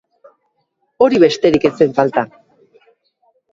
[1.07, 2.27] Hori besterik ez zen falta.